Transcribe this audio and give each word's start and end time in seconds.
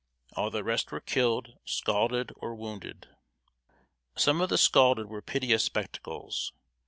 All 0.35 0.49
the 0.49 0.63
rest 0.63 0.91
were 0.91 0.99
killed, 0.99 1.59
scalded, 1.63 2.33
or 2.37 2.55
wounded. 2.55 3.09
Some 4.15 4.41
of 4.41 4.49
the 4.49 4.57
scalded 4.57 5.05
were 5.05 5.21
piteous 5.21 5.63
spectacles. 5.65 6.53